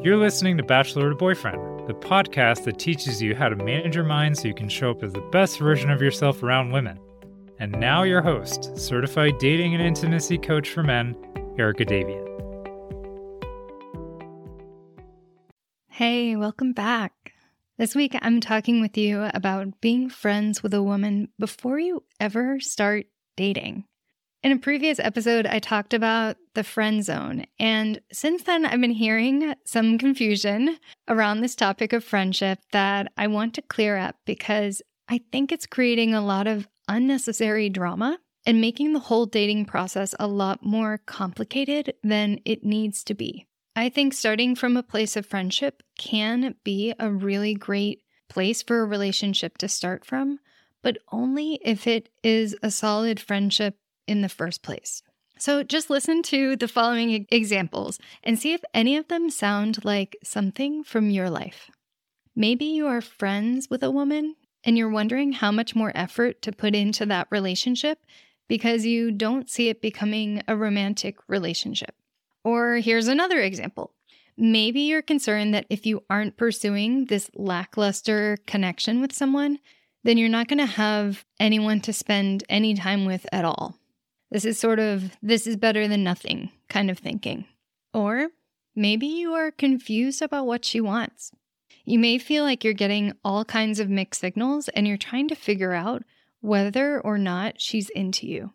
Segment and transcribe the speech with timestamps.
[0.00, 4.04] You're listening to Bachelor to Boyfriend, the podcast that teaches you how to manage your
[4.04, 7.00] mind so you can show up as the best version of yourself around women.
[7.58, 11.16] And now, your host, certified dating and intimacy coach for men,
[11.58, 12.24] Erika Davian.
[15.88, 17.32] Hey, welcome back.
[17.76, 22.60] This week, I'm talking with you about being friends with a woman before you ever
[22.60, 23.06] start
[23.36, 23.82] dating.
[24.48, 27.44] In a previous episode, I talked about the friend zone.
[27.58, 33.26] And since then, I've been hearing some confusion around this topic of friendship that I
[33.26, 38.58] want to clear up because I think it's creating a lot of unnecessary drama and
[38.58, 43.44] making the whole dating process a lot more complicated than it needs to be.
[43.76, 48.80] I think starting from a place of friendship can be a really great place for
[48.80, 50.38] a relationship to start from,
[50.82, 53.76] but only if it is a solid friendship
[54.08, 55.02] in the first place.
[55.38, 60.16] So just listen to the following examples and see if any of them sound like
[60.24, 61.70] something from your life.
[62.34, 64.34] Maybe you are friends with a woman
[64.64, 68.00] and you're wondering how much more effort to put into that relationship
[68.48, 71.94] because you don't see it becoming a romantic relationship.
[72.42, 73.92] Or here's another example.
[74.36, 79.58] Maybe you're concerned that if you aren't pursuing this lackluster connection with someone,
[80.04, 83.76] then you're not going to have anyone to spend any time with at all.
[84.30, 87.46] This is sort of, this is better than nothing kind of thinking.
[87.94, 88.28] Or
[88.76, 91.32] maybe you are confused about what she wants.
[91.84, 95.34] You may feel like you're getting all kinds of mixed signals and you're trying to
[95.34, 96.02] figure out
[96.40, 98.52] whether or not she's into you.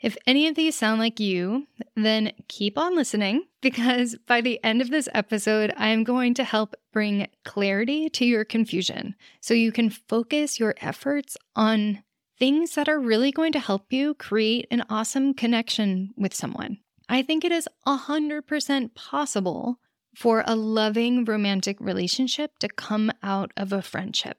[0.00, 4.80] If any of these sound like you, then keep on listening because by the end
[4.80, 9.72] of this episode, I am going to help bring clarity to your confusion so you
[9.72, 12.02] can focus your efforts on
[12.40, 16.78] things that are really going to help you create an awesome connection with someone.
[17.08, 19.78] I think it is 100% possible
[20.16, 24.38] for a loving romantic relationship to come out of a friendship.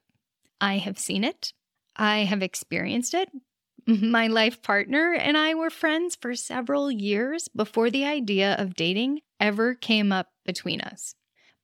[0.60, 1.54] I have seen it,
[1.96, 3.30] I have experienced it.
[3.88, 9.22] My life partner and I were friends for several years before the idea of dating
[9.40, 11.16] ever came up between us.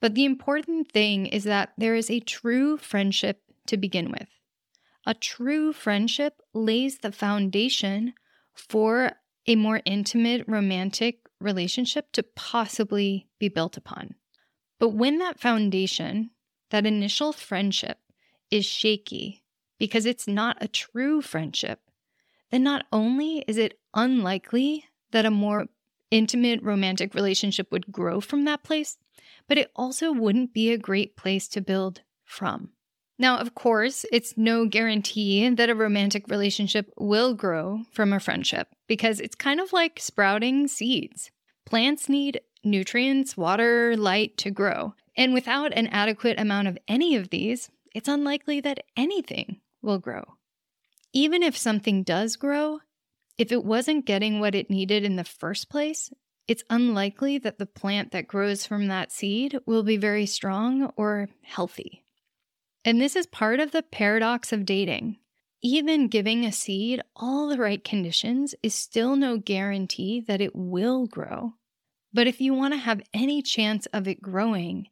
[0.02, 4.28] But the important thing is that there is a true friendship to begin with.
[5.08, 8.14] A true friendship lays the foundation
[8.54, 9.14] for
[9.48, 14.16] a more intimate romantic relationship to possibly be built upon.
[14.80, 16.32] But when that foundation,
[16.72, 18.00] that initial friendship,
[18.52, 19.46] is shaky
[19.80, 21.80] because it's not a true friendship,
[22.52, 25.68] then not only is it unlikely that a more
[26.12, 28.98] intimate romantic relationship would grow from that place,
[29.48, 32.72] but it also wouldn't be a great place to build from.
[33.20, 38.68] Now, of course, it's no guarantee that a romantic relationship will grow from a friendship
[38.88, 41.32] because it's kind of like sprouting seeds.
[41.66, 44.94] Plants need nutrients, water, light to grow.
[45.16, 50.24] And without an adequate amount of any of these, it's unlikely that anything will grow.
[51.12, 52.80] Even if something does grow,
[53.38, 56.12] if it wasn't getting what it needed in the first place,
[56.48, 61.30] it's unlikely that the plant that grows from that seed will be very strong or
[61.42, 62.04] healthy.
[62.88, 65.18] And this is part of the paradox of dating.
[65.62, 71.06] Even giving a seed all the right conditions is still no guarantee that it will
[71.06, 71.56] grow.
[72.14, 74.88] But if you want to have any chance of it growing,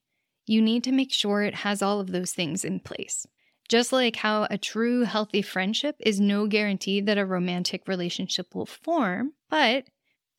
[0.45, 3.25] you need to make sure it has all of those things in place.
[3.69, 8.65] Just like how a true healthy friendship is no guarantee that a romantic relationship will
[8.65, 9.85] form, but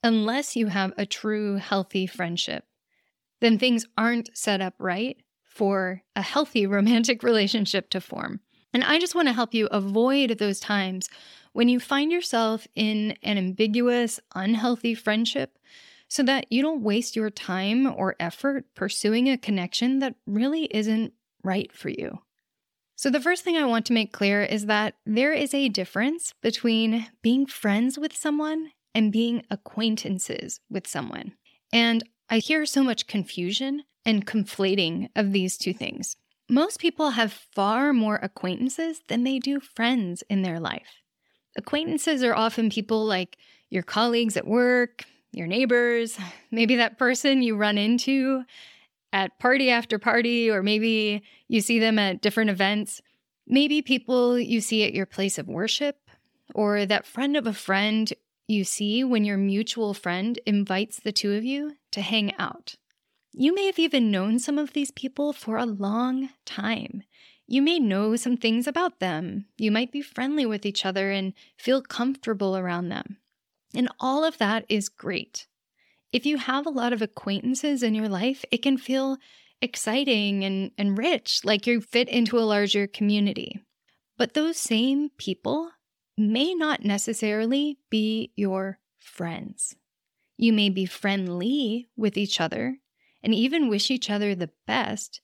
[0.03, 2.65] unless you have a true healthy friendship,
[3.41, 5.17] then things aren't set up right
[5.57, 8.41] for a healthy romantic relationship to form.
[8.73, 11.09] And I just want to help you avoid those times
[11.53, 15.59] when you find yourself in an ambiguous, unhealthy friendship
[16.09, 21.15] so that you don't waste your time or effort pursuing a connection that really isn't
[21.43, 22.19] right for you.
[22.99, 26.33] So, the first thing I want to make clear is that there is a difference
[26.43, 31.33] between being friends with someone and being acquaintances with someone.
[31.73, 36.17] And I hear so much confusion and conflating of these two things.
[36.49, 41.03] Most people have far more acquaintances than they do friends in their life.
[41.59, 43.37] Acquaintances are often people like
[43.69, 46.17] your colleagues at work, your neighbors,
[46.53, 48.45] maybe that person you run into
[49.13, 53.03] at party after party, or maybe you see them at different events.
[53.47, 55.99] Maybe people you see at your place of worship,
[56.55, 58.13] or that friend of a friend
[58.47, 62.77] you see when your mutual friend invites the two of you to hang out.
[63.39, 67.03] You may have even known some of these people for a long time.
[67.47, 69.45] You may know some things about them.
[69.59, 73.19] You might be friendly with each other and feel comfortable around them.
[73.75, 75.49] And all of that is great.
[76.13, 79.19] If you have a lot of acquaintances in your life, it can feel
[79.61, 83.61] exciting and, and rich, like you fit into a larger community.
[84.17, 85.73] But those same people
[86.17, 89.77] may not necessarily be your friends.
[90.39, 92.79] You may be friendly with each other
[93.27, 95.21] and even wish each other the best,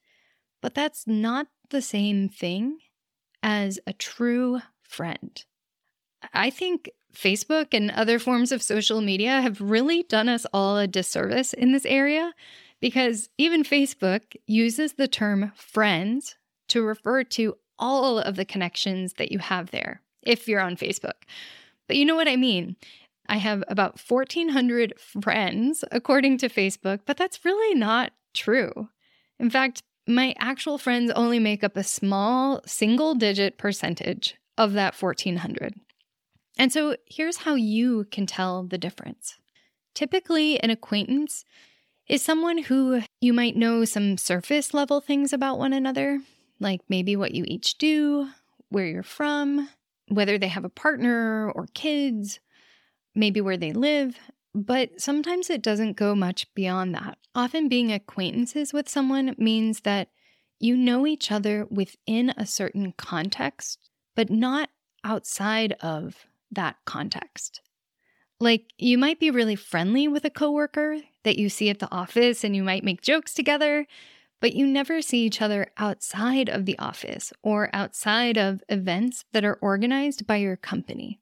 [0.61, 2.79] but that's not the same thing
[3.45, 5.45] as a true friend.
[6.35, 10.89] I think Facebook and other forms of social media have really done us all a
[10.89, 12.35] disservice in this area
[12.81, 16.35] because even Facebook uses the term friends
[16.71, 21.23] to refer to all of the connections that you have there if you're on Facebook.
[21.87, 22.75] But you know what I mean.
[23.29, 28.89] I have about 1,400 friends, according to Facebook, but that's really not true.
[29.39, 34.95] In fact, my actual friends only make up a small single digit percentage of that
[35.01, 35.75] 1,400.
[36.59, 39.39] And so here's how you can tell the difference.
[39.95, 41.45] Typically, an acquaintance
[42.09, 46.21] is someone who you might know some surface level things about one another,
[46.61, 48.29] like maybe what you each do,
[48.69, 49.69] where you're from,
[50.09, 52.41] whether they have a partner or kids,
[53.15, 54.17] maybe where they live,
[54.55, 57.19] but sometimes it doesn't go much beyond that.
[57.35, 60.09] Often being acquaintances with someone means that
[60.59, 64.69] you know each other within a certain context, but not
[65.05, 67.61] outside of that context.
[68.39, 72.45] Like you might be really friendly with a coworker that you see at the office
[72.45, 73.87] and you might make jokes together,
[74.41, 79.45] but you never see each other outside of the office or outside of events that
[79.45, 81.21] are organized by your company.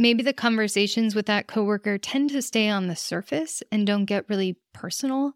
[0.00, 4.26] Maybe the conversations with that coworker tend to stay on the surface and don't get
[4.30, 5.34] really personal,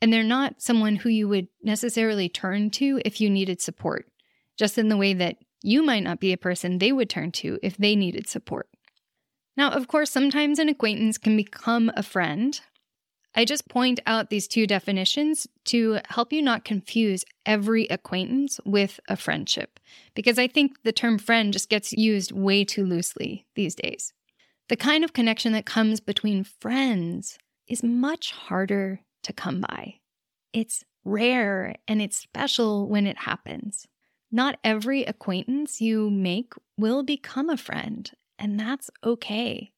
[0.00, 4.10] and they're not someone who you would necessarily turn to if you needed support,
[4.58, 7.58] just in the way that you might not be a person they would turn to
[7.62, 8.70] if they needed support.
[9.58, 12.58] Now, of course, sometimes an acquaintance can become a friend.
[13.38, 18.98] I just point out these two definitions to help you not confuse every acquaintance with
[19.08, 19.78] a friendship,
[20.16, 24.12] because I think the term friend just gets used way too loosely these days.
[24.68, 27.38] The kind of connection that comes between friends
[27.68, 30.00] is much harder to come by.
[30.52, 33.86] It's rare and it's special when it happens.
[34.32, 39.70] Not every acquaintance you make will become a friend, and that's okay.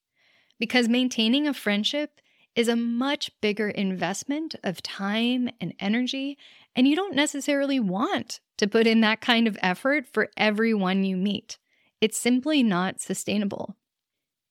[0.58, 2.22] Because maintaining a friendship
[2.54, 6.36] is a much bigger investment of time and energy,
[6.74, 11.16] and you don't necessarily want to put in that kind of effort for everyone you
[11.16, 11.58] meet.
[12.00, 13.76] It's simply not sustainable.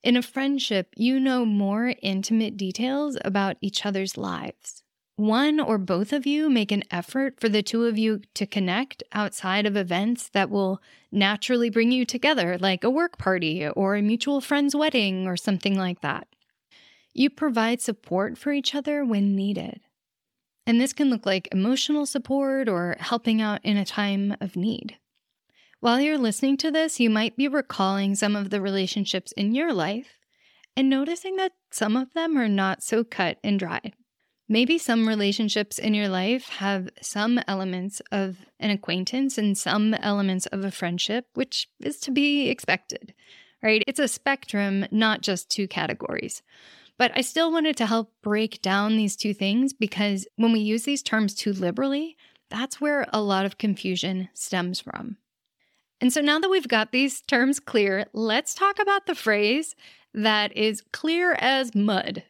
[0.03, 4.83] In a friendship, you know more intimate details about each other's lives
[5.19, 9.03] one or both of you make an effort for the two of you to connect
[9.11, 10.81] outside of events that will
[11.11, 15.77] naturally bring you together, like a work party or a mutual friend's wedding or something
[15.77, 16.25] like that.
[17.13, 19.81] You provide support for each other when needed.
[20.65, 24.97] And this can look like emotional support or helping out in a time of need.
[25.79, 29.73] While you're listening to this, you might be recalling some of the relationships in your
[29.73, 30.19] life
[30.75, 33.93] and noticing that some of them are not so cut and dry.
[34.47, 40.47] Maybe some relationships in your life have some elements of an acquaintance and some elements
[40.47, 43.13] of a friendship, which is to be expected,
[43.61, 43.83] right?
[43.87, 46.41] It's a spectrum, not just two categories.
[46.99, 50.83] But I still wanted to help break down these two things because when we use
[50.83, 52.17] these terms too liberally,
[52.49, 55.15] that's where a lot of confusion stems from.
[56.01, 59.75] And so now that we've got these terms clear, let's talk about the phrase
[60.13, 62.23] that is clear as mud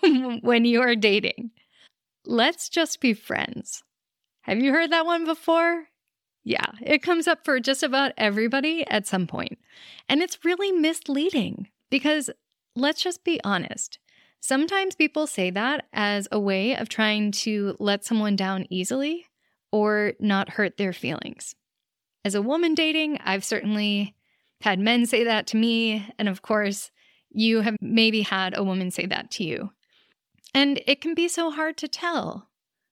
[0.40, 1.50] when you are dating.
[2.24, 3.82] Let's just be friends.
[4.42, 5.88] Have you heard that one before?
[6.44, 9.58] Yeah, it comes up for just about everybody at some point.
[10.08, 12.30] And it's really misleading because
[12.74, 13.98] let's just be honest.
[14.46, 19.24] Sometimes people say that as a way of trying to let someone down easily
[19.72, 21.54] or not hurt their feelings.
[22.26, 24.14] As a woman dating, I've certainly
[24.60, 26.06] had men say that to me.
[26.18, 26.90] And of course,
[27.30, 29.70] you have maybe had a woman say that to you.
[30.52, 32.50] And it can be so hard to tell.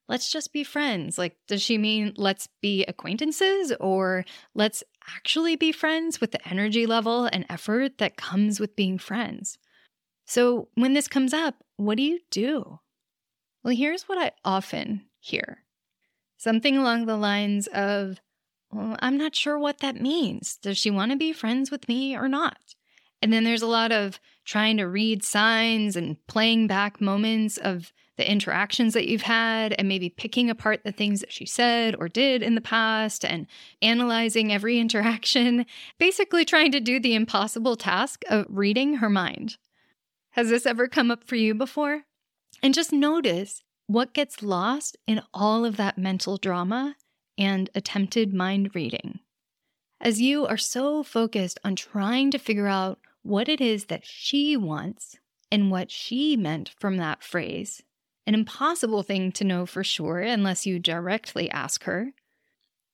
[0.09, 1.19] Let's just be friends.
[1.19, 4.83] Like, does she mean let's be acquaintances or let's
[5.15, 9.59] actually be friends with the energy level and effort that comes with being friends?
[10.25, 12.79] So, when this comes up, what do you do?
[13.63, 15.59] Well, here's what I often hear
[16.37, 18.19] something along the lines of,
[18.69, 20.57] well, I'm not sure what that means.
[20.57, 22.75] Does she want to be friends with me or not?
[23.21, 27.93] And then there's a lot of trying to read signs and playing back moments of
[28.17, 32.09] the interactions that you've had and maybe picking apart the things that she said or
[32.09, 33.47] did in the past and
[33.81, 35.65] analyzing every interaction,
[35.97, 39.57] basically trying to do the impossible task of reading her mind.
[40.33, 42.05] Has this ever come up for you before?
[42.63, 46.95] And just notice what gets lost in all of that mental drama
[47.37, 49.19] and attempted mind reading.
[50.01, 54.57] As you are so focused on trying to figure out what it is that she
[54.57, 55.17] wants
[55.51, 57.83] and what she meant from that phrase,
[58.25, 62.11] an impossible thing to know for sure unless you directly ask her,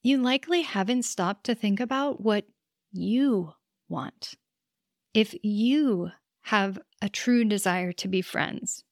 [0.04, 2.44] you likely haven't stopped to think about what
[2.92, 3.54] you
[3.88, 4.34] want.
[5.14, 6.12] If you
[6.44, 8.84] have a true desire to be friends,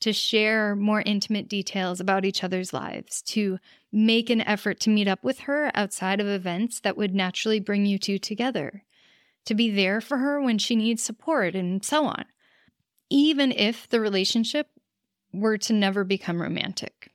[0.00, 3.58] to share more intimate details about each other's lives, to
[3.92, 7.86] make an effort to meet up with her outside of events that would naturally bring
[7.86, 8.84] you two together,
[9.44, 12.24] to be there for her when she needs support, and so on.
[13.10, 14.68] Even if the relationship
[15.32, 17.10] were to never become romantic.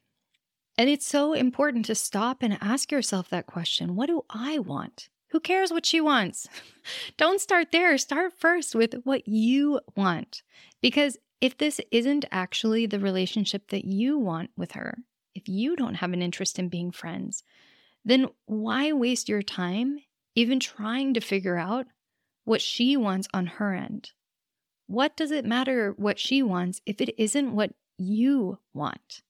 [0.77, 5.09] And it's so important to stop and ask yourself that question What do I want?
[5.31, 6.48] Who cares what she wants?
[7.17, 7.98] Don't start there.
[7.98, 10.41] Start first with what you want.
[10.81, 14.98] Because if this isn't actually the relationship that you want with her,
[15.36, 17.43] if you don't have an interest in being friends,
[18.03, 20.00] then why waste your time
[20.36, 21.88] even trying to figure out
[22.43, 24.12] what she wants on her end?
[24.88, 29.21] What does it matter what she wants if it isn't what you want?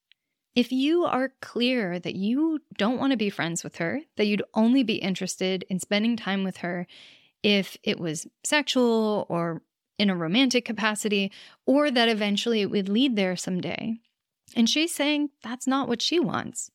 [0.59, 4.43] If you are clear that you don't want to be friends with her, that you'd
[4.53, 6.85] only be interested in spending time with her
[7.41, 9.61] if it was sexual or
[9.97, 11.31] in a romantic capacity,
[11.65, 13.99] or that eventually it would lead there someday,
[14.53, 16.69] and she's saying that's not what she wants,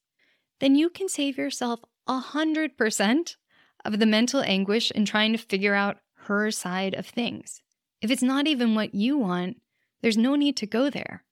[0.60, 3.36] then you can save yourself 100%
[3.84, 7.60] of the mental anguish in trying to figure out her side of things.
[8.00, 9.60] If it's not even what you want,
[10.00, 11.23] there's no need to go there.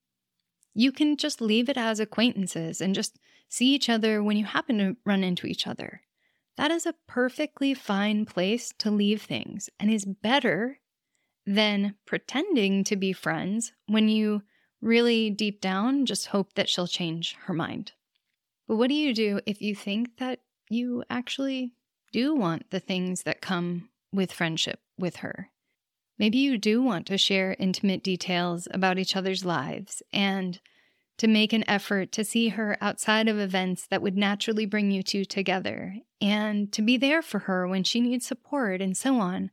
[0.75, 4.79] You can just leave it as acquaintances and just see each other when you happen
[4.79, 6.03] to run into each other.
[6.57, 10.79] That is a perfectly fine place to leave things and is better
[11.47, 14.43] than pretending to be friends when you
[14.81, 17.93] really deep down just hope that she'll change her mind.
[18.69, 21.75] But what do you do if you think that you actually
[22.13, 25.52] do want the things that come with friendship with her?
[26.23, 30.61] Maybe you do want to share intimate details about each other's lives and
[31.19, 35.03] to make an effort to see her outside of events that would naturally bring you
[35.03, 39.51] two together and to be there for her when she needs support and so on.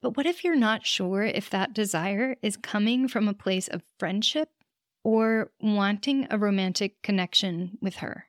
[0.00, 3.82] But what if you're not sure if that desire is coming from a place of
[3.98, 4.48] friendship
[5.04, 8.28] or wanting a romantic connection with her?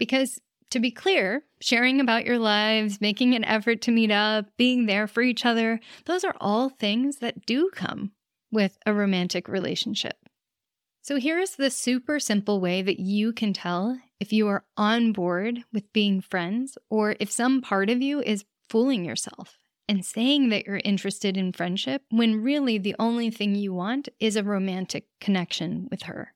[0.00, 0.40] Because
[0.72, 5.06] to be clear, sharing about your lives, making an effort to meet up, being there
[5.06, 8.12] for each other, those are all things that do come
[8.50, 10.16] with a romantic relationship.
[11.02, 15.12] So, here is the super simple way that you can tell if you are on
[15.12, 20.48] board with being friends or if some part of you is fooling yourself and saying
[20.50, 25.06] that you're interested in friendship when really the only thing you want is a romantic
[25.20, 26.32] connection with her.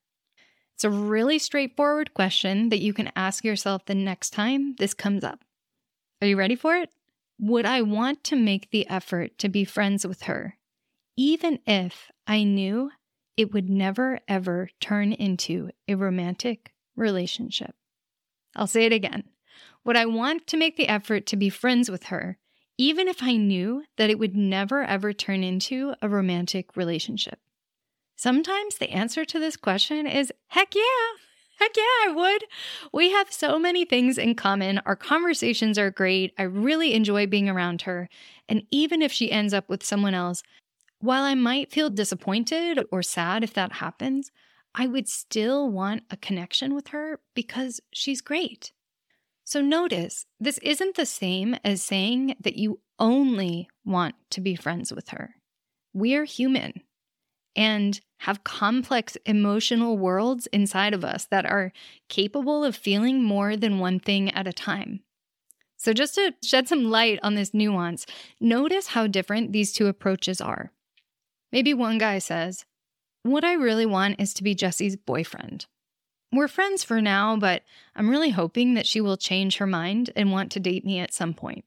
[0.77, 5.25] It's a really straightforward question that you can ask yourself the next time this comes
[5.25, 5.43] up.
[6.21, 6.91] Are you ready for it?
[7.39, 10.59] Would I want to make the effort to be friends with her,
[11.17, 12.91] even if I knew
[13.39, 17.75] it would never ever turn into a romantic relationship?
[18.55, 19.25] I'll say it again.
[19.87, 22.37] Would I want to make the effort to be friends with her,
[22.77, 27.39] even if I knew that it would never ever turn into a romantic relationship?
[28.17, 30.83] Sometimes the answer to this question is heck yeah.
[31.59, 32.45] Heck yeah, I would.
[32.93, 34.79] We have so many things in common.
[34.85, 36.35] Our conversations are great.
[36.39, 38.11] I really enjoy being around her.
[38.47, 40.43] And even if she ends up with someone else,
[41.01, 44.31] while I might feel disappointed or sad if that happens,
[44.75, 48.73] I would still want a connection with her because she's great.
[49.45, 54.93] So notice, this isn't the same as saying that you only want to be friends
[54.93, 55.37] with her.
[55.95, 56.83] We're human
[57.57, 61.73] and have complex emotional worlds inside of us that are
[62.09, 65.01] capable of feeling more than one thing at a time.
[65.77, 68.07] So, just to shed some light on this nuance,
[68.41, 70.73] notice how different these two approaches are.
[71.53, 72.65] Maybe one guy says,
[73.23, 75.67] What I really want is to be Jesse's boyfriend.
[76.33, 77.63] We're friends for now, but
[77.95, 81.15] I'm really hoping that she will change her mind and want to date me at
[81.15, 81.65] some point.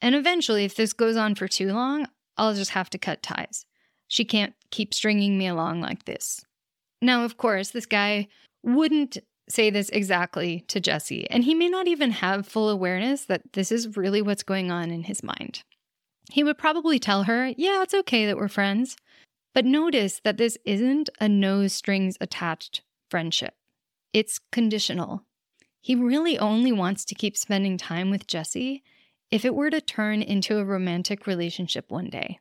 [0.00, 3.64] And eventually, if this goes on for too long, I'll just have to cut ties.
[4.08, 6.44] She can't keep stringing me along like this.
[7.02, 8.28] Now, of course, this guy
[8.62, 13.52] wouldn't say this exactly to Jesse, and he may not even have full awareness that
[13.52, 15.62] this is really what's going on in his mind.
[16.30, 18.96] He would probably tell her, Yeah, it's okay that we're friends.
[19.54, 23.54] But notice that this isn't a no strings attached friendship,
[24.12, 25.22] it's conditional.
[25.80, 28.82] He really only wants to keep spending time with Jesse
[29.30, 32.40] if it were to turn into a romantic relationship one day.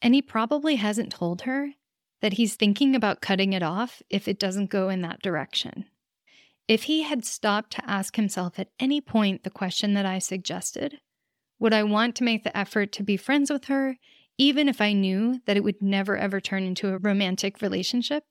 [0.00, 1.72] And he probably hasn't told her
[2.20, 5.86] that he's thinking about cutting it off if it doesn't go in that direction.
[6.66, 11.00] If he had stopped to ask himself at any point the question that I suggested,
[11.58, 13.96] would I want to make the effort to be friends with her,
[14.36, 18.24] even if I knew that it would never ever turn into a romantic relationship?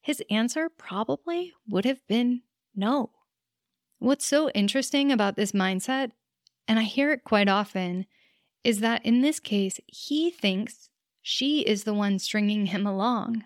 [0.00, 2.42] His answer probably would have been
[2.74, 3.10] no.
[3.98, 6.12] What's so interesting about this mindset,
[6.68, 8.06] and I hear it quite often,
[8.62, 10.90] is that in this case, he thinks
[11.26, 13.44] she is the one stringing him along.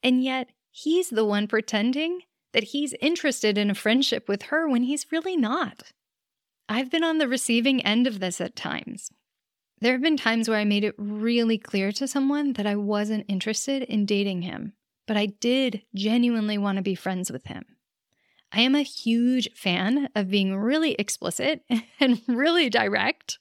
[0.00, 2.20] And yet, he's the one pretending
[2.52, 5.92] that he's interested in a friendship with her when he's really not.
[6.68, 9.10] I've been on the receiving end of this at times.
[9.80, 13.26] There have been times where I made it really clear to someone that I wasn't
[13.28, 14.74] interested in dating him,
[15.08, 17.64] but I did genuinely want to be friends with him.
[18.52, 21.62] I am a huge fan of being really explicit
[22.00, 23.40] and really direct,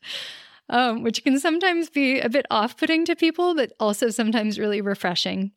[0.69, 4.81] um, which can sometimes be a bit off putting to people, but also sometimes really
[4.81, 5.51] refreshing.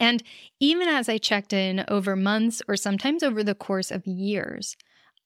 [0.00, 0.22] And
[0.60, 4.76] even as I checked in over months or sometimes over the course of years,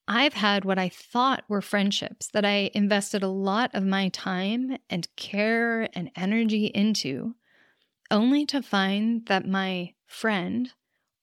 [0.07, 4.77] I've had what I thought were friendships that I invested a lot of my time
[4.89, 7.35] and care and energy into,
[8.09, 10.71] only to find that my friend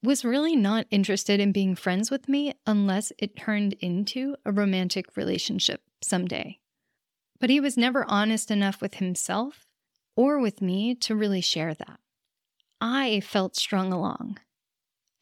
[0.04, 5.16] was really not interested in being friends with me unless it turned into a romantic
[5.16, 6.60] relationship someday.
[7.38, 9.66] But he was never honest enough with himself
[10.16, 12.00] or with me to really share that.
[12.80, 14.38] I felt strung along.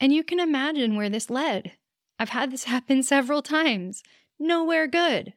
[0.00, 1.72] And you can imagine where this led.
[2.18, 4.02] I've had this happen several times.
[4.38, 5.34] Nowhere good.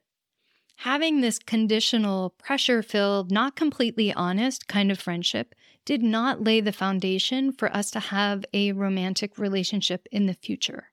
[0.82, 5.56] Having this conditional, pressure filled, not completely honest kind of friendship
[5.86, 10.92] did not lay the foundation for us to have a romantic relationship in the future.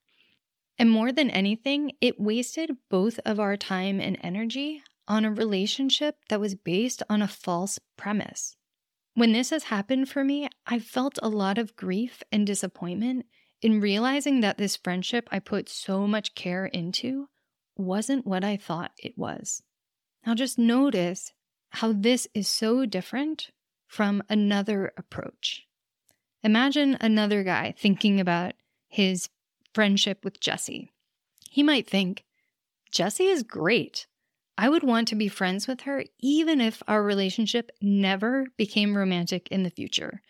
[0.78, 6.16] And more than anything, it wasted both of our time and energy on a relationship
[6.28, 8.56] that was based on a false premise.
[9.14, 13.26] When this has happened for me, I've felt a lot of grief and disappointment
[13.62, 17.28] in realizing that this friendship I put so much care into
[17.76, 19.62] wasn't what I thought it was.
[20.26, 21.32] Now, just notice
[21.70, 23.50] how this is so different
[23.86, 25.66] from another approach.
[26.42, 28.54] Imagine another guy thinking about
[28.88, 29.28] his
[29.72, 30.92] friendship with Jesse.
[31.50, 32.24] He might think,
[32.90, 34.06] Jesse is great.
[34.56, 39.48] I would want to be friends with her even if our relationship never became romantic
[39.48, 40.22] in the future.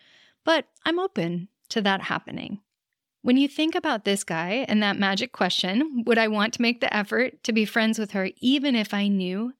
[0.43, 2.59] But I'm open to that happening.
[3.21, 6.79] When you think about this guy and that magic question, would I want to make
[6.79, 9.53] the effort to be friends with her even if I knew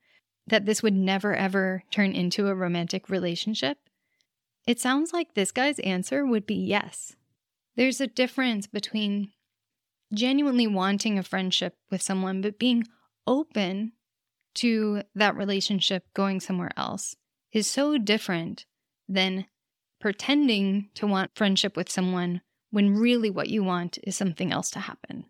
[0.47, 3.79] that this would never ever turn into a romantic relationship?
[4.67, 7.15] It sounds like this guy's answer would be yes.
[7.75, 9.31] There's a difference between
[10.13, 12.85] genuinely wanting a friendship with someone, but being
[13.27, 13.93] open
[14.55, 17.15] to that relationship going somewhere else
[17.51, 18.65] is so different
[19.07, 19.45] than
[19.99, 22.41] pretending to want friendship with someone
[22.71, 25.25] when really what you want is something else to happen.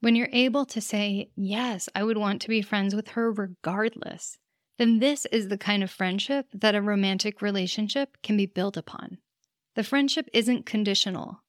[0.00, 4.38] When you're able to say, Yes, I would want to be friends with her regardless,
[4.78, 9.18] then this is the kind of friendship that a romantic relationship can be built upon.
[9.74, 11.42] The friendship isn't conditional,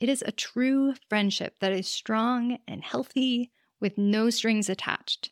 [0.00, 5.30] it is a true friendship that is strong and healthy with no strings attached.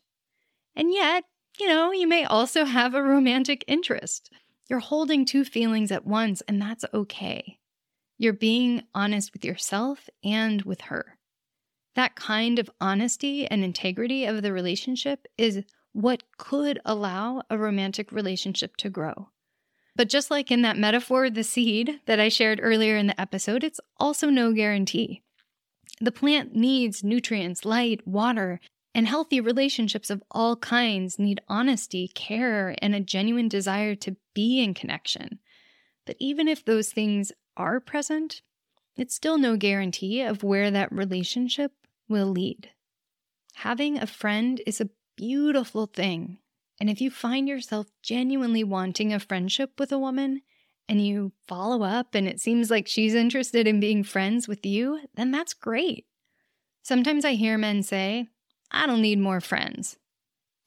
[0.75, 1.23] And yet,
[1.59, 4.31] you know, you may also have a romantic interest.
[4.69, 7.59] You're holding two feelings at once, and that's okay.
[8.17, 11.17] You're being honest with yourself and with her.
[11.95, 18.11] That kind of honesty and integrity of the relationship is what could allow a romantic
[18.11, 19.29] relationship to grow.
[19.95, 23.63] But just like in that metaphor, the seed that I shared earlier in the episode,
[23.63, 25.21] it's also no guarantee.
[26.01, 28.59] The plant needs nutrients, light, water,
[28.95, 34.61] and healthy relationships of all kinds need honesty, care, and a genuine desire to be
[34.61, 35.39] in connection.
[36.05, 38.41] But even if those things are present,
[38.95, 41.71] it's still no guarantee of where that relationship
[42.07, 42.69] will lead.
[43.55, 46.39] Having a friend is a beautiful thing.
[46.79, 50.41] And if you find yourself genuinely wanting a friendship with a woman
[50.89, 54.99] and you follow up and it seems like she's interested in being friends with you,
[55.15, 56.05] then that's great.
[56.81, 58.27] Sometimes I hear men say,
[58.73, 59.97] I don't need more friends.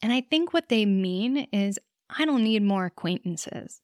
[0.01, 3.81] And I think what they mean is, I don't need more acquaintances.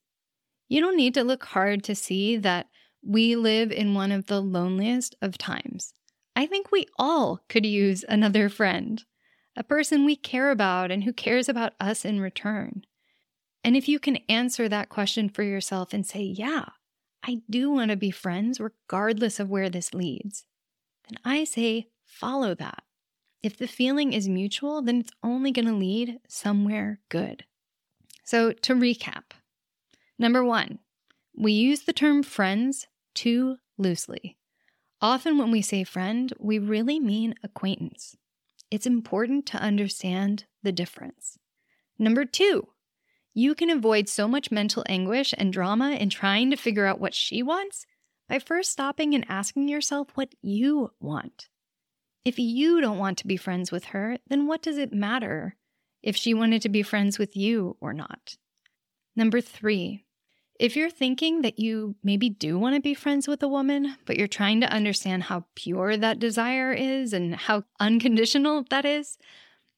[0.69, 2.67] You don't need to look hard to see that
[3.05, 5.93] we live in one of the loneliest of times.
[6.35, 9.03] I think we all could use another friend,
[9.55, 12.85] a person we care about and who cares about us in return.
[13.63, 16.65] And if you can answer that question for yourself and say, Yeah,
[17.23, 20.45] I do want to be friends regardless of where this leads,
[21.09, 22.83] then I say, follow that.
[23.43, 27.43] If the feeling is mutual, then it's only going to lead somewhere good.
[28.23, 29.33] So, to recap
[30.17, 30.79] number one,
[31.35, 34.37] we use the term friends too loosely.
[35.01, 38.15] Often, when we say friend, we really mean acquaintance.
[38.71, 41.37] It's important to understand the difference.
[41.99, 42.69] Number two,
[43.33, 47.13] you can avoid so much mental anguish and drama in trying to figure out what
[47.13, 47.85] she wants
[48.29, 51.49] by first stopping and asking yourself what you want.
[52.25, 55.57] If you don't want to be friends with her, then what does it matter
[56.01, 58.37] if she wanted to be friends with you or not?
[59.15, 60.05] Number three,
[60.59, 64.17] if you're thinking that you maybe do want to be friends with a woman, but
[64.17, 69.17] you're trying to understand how pure that desire is and how unconditional that is,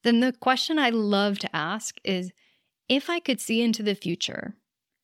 [0.03, 2.31] then the question I love to ask is
[2.87, 4.55] if I could see into the future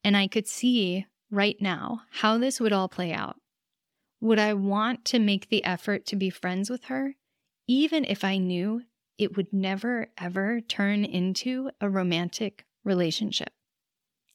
[0.04, 3.38] and I could see right now how this would all play out,
[4.20, 7.16] would I want to make the effort to be friends with her,
[7.72, 8.82] even if I knew
[9.18, 13.54] it would never, ever turn into a romantic relationship?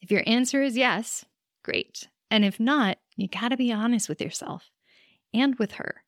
[0.00, 1.26] If your answer is yes,
[1.62, 2.08] great.
[2.30, 4.70] And if not, you gotta be honest with yourself
[5.34, 6.02] and with her.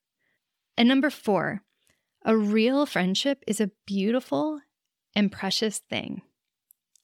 [0.79, 1.61] And number four,
[2.25, 4.63] a real friendship is a beautiful
[5.15, 6.23] and precious thing.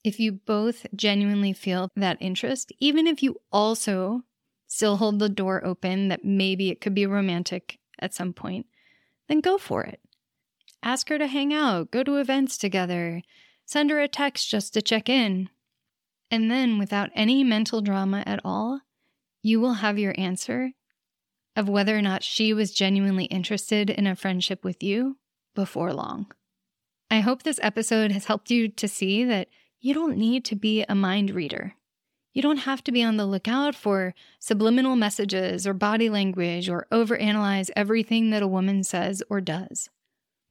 [0.02, 4.22] If you both genuinely feel that interest, even if you also
[4.68, 8.64] still hold the door open that maybe it could be romantic at some point,
[9.28, 10.00] then go for it.
[10.84, 13.22] Ask her to hang out, go to events together,
[13.64, 15.48] send her a text just to check in.
[16.30, 18.82] And then, without any mental drama at all,
[19.42, 20.72] you will have your answer
[21.56, 25.16] of whether or not she was genuinely interested in a friendship with you
[25.54, 26.26] before long.
[27.10, 29.48] I hope this episode has helped you to see that
[29.80, 31.76] you don't need to be a mind reader.
[32.34, 36.86] You don't have to be on the lookout for subliminal messages or body language or
[36.92, 39.88] overanalyze everything that a woman says or does.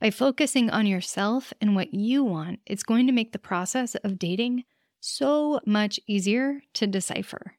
[0.04, 4.20] By focusing on yourself and what you want, it's going to make the process of
[4.20, 4.66] dating
[5.00, 7.54] so much easier to decipher.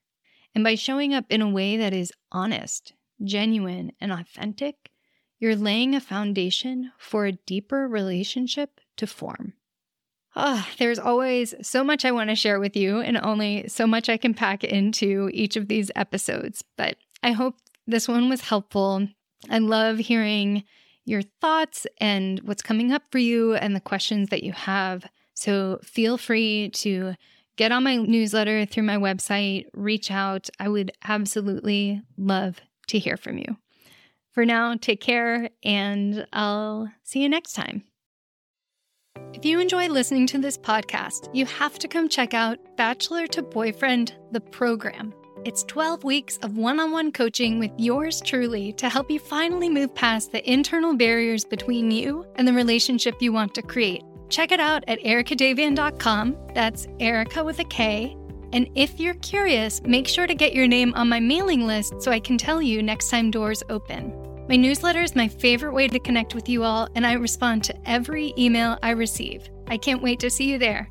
[0.54, 2.92] And by showing up in a way that is honest,
[3.24, 4.90] genuine, and authentic,
[5.38, 9.54] you're laying a foundation for a deeper relationship to form.
[10.37, 14.11] Oh, there's always so much I want to share with you, and only so much
[14.11, 16.62] I can pack into each of these episodes.
[16.76, 17.54] But I hope
[17.87, 19.09] this one was helpful.
[19.48, 20.64] I love hearing
[21.04, 25.06] your thoughts and what's coming up for you and the questions that you have.
[25.34, 27.14] So feel free to
[27.56, 30.48] get on my newsletter through my website, reach out.
[30.58, 33.56] I would absolutely love to hear from you.
[34.32, 37.84] For now, take care, and I'll see you next time.
[39.32, 43.42] If you enjoy listening to this podcast, you have to come check out Bachelor to
[43.42, 45.14] Boyfriend, the program.
[45.44, 49.68] It's 12 weeks of one on one coaching with yours truly to help you finally
[49.68, 54.02] move past the internal barriers between you and the relationship you want to create.
[54.30, 56.37] Check it out at erikadavian.com.
[56.54, 58.16] That's Erika with a K.
[58.54, 62.11] And if you're curious, make sure to get your name on my mailing list so
[62.11, 64.14] I can tell you next time doors open.
[64.48, 67.88] My newsletter is my favorite way to connect with you all, and I respond to
[67.88, 69.50] every email I receive.
[69.66, 70.88] I can't wait to see you there.